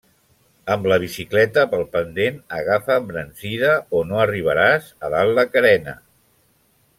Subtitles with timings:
[0.75, 5.97] Amb la bicicleta, pel pendent, agafa embranzida o no arribaràs a dalt la carena.